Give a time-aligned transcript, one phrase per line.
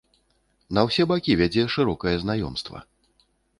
[0.77, 2.77] На ўсе бакі вядзе шырокае знаёмства.